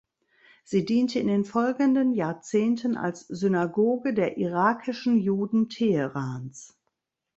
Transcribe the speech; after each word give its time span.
Sie 0.63 0.83
diente 0.83 1.19
in 1.19 1.27
den 1.27 1.45
folgenden 1.45 2.11
Jahrzehnten 2.11 2.97
als 2.97 3.19
Synagoge 3.27 4.15
der 4.15 4.35
irakischen 4.39 5.15
Juden 5.19 5.69
Teherans. 5.69 6.75